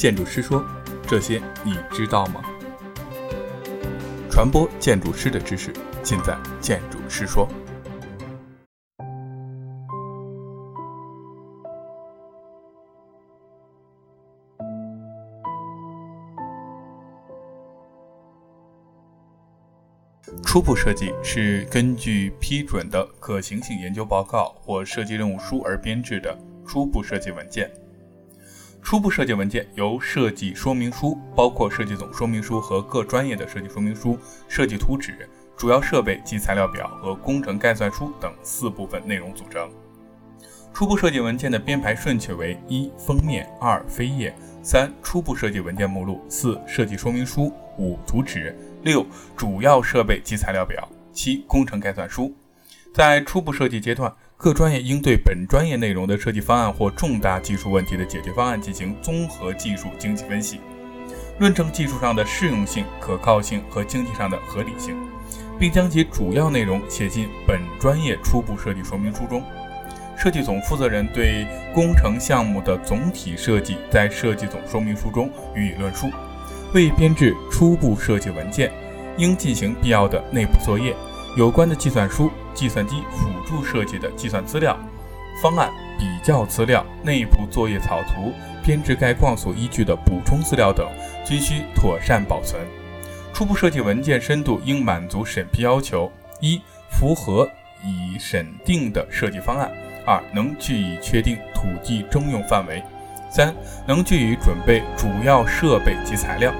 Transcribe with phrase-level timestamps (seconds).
[0.00, 0.64] 建筑师说
[1.06, 2.42] ：“这些你知道吗？”
[4.32, 5.70] 传播建筑师的知识，
[6.02, 7.46] 尽在建筑师说。
[20.42, 26.34] 初步设计是根据批准的可行性研究报告或设计任务书而编制的
[26.66, 27.70] 初步设计文件。
[28.82, 39.70] 初步设计文件由设计说明书（包括设计总说明书和各专业的设计说明书、设计图纸、主要设备及材料表和工程概算书等四部分内容组成。
[40.72, 49.06] 初步设计文件的编排顺序为：一、封面；二、扉页；三、初步设计文件目录；四、设计说明书；五、图纸；六、
[49.36, 52.34] 主要设备及材料表；七、工程概算书。
[52.92, 54.12] 在初步设计阶段，
[54.42, 60.58] 各专业应对本专业内容的设计方案或重大技术问题的解决方案进行综合技术经济分析，
[61.38, 64.96] 论证技术上的适用性、可靠性和经济上的合理性，
[65.58, 69.44] 并将其主要内容写进本专业初步设计说明书中。
[70.16, 76.10] 设计总负责人对工程项目的总体设计在设计总说明书中予以论述。
[76.72, 78.72] 为编制初步设计文件，
[79.18, 80.96] 应进行必要的内部作业。
[81.36, 84.78] 有关的计算书、计算机辅助设计的计算资料、
[85.42, 88.32] 方案比较资料、内部作业草图、
[88.64, 90.86] 编制概况所依据的补充资料等，
[91.24, 92.60] 均需妥善保存。
[93.32, 97.48] 初步设计文件深度应满足审批要求：一、符合
[97.84, 99.68] 已审定的设计方案；
[100.06, 102.82] 二、能据以确定土地征用范围；
[103.30, 103.54] 三、
[103.86, 106.52] 能据以准备主要设备及材料；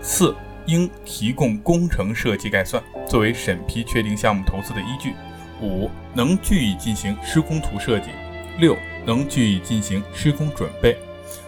[0.00, 0.34] 四。
[0.66, 5.14] 应提供工程设计概算，作为审批确定项目投资的依据。
[5.60, 8.10] 五、能据以进行施工图设计。
[8.58, 10.96] 六、能据以进行施工准备。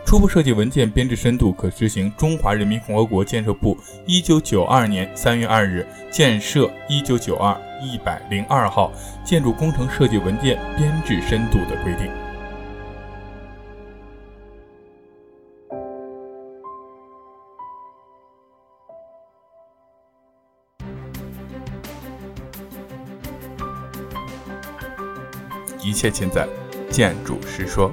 [0.07, 8.93] 初步设计文件编制深度可执行《中华人民共和国建设部一九九二年三月二日建设一九九二一百零二号
[9.25, 12.24] 建筑工程设计文件编制深度的规定。
[25.85, 26.49] 一切尽在
[26.91, 27.93] 建筑师说。